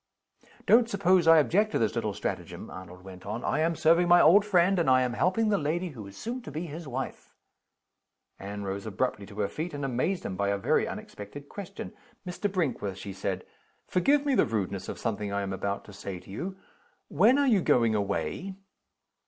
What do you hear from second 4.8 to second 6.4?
I am helping the lady who is